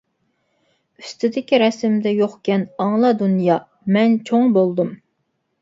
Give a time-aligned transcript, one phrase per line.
[1.01, 3.61] ئۈستىدىكى رەسىمدە يوقكەن ئاڭلا دۇنيا،
[3.99, 4.95] مەن چوڭ بولدۇم!